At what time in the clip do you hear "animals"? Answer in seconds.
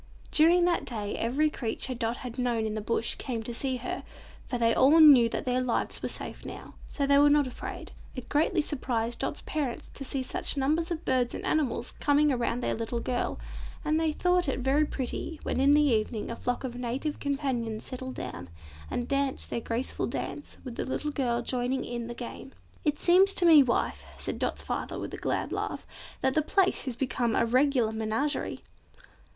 11.45-11.91